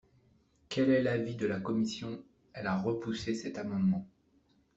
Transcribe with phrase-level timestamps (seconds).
[0.67, 2.23] Quel est l’avis de la commission?
[2.53, 4.07] Elle a repoussé cet amendement.